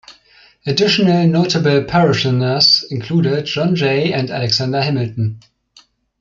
[0.65, 5.41] Additional notable parishioners included John Jay and Alexander Hamilton.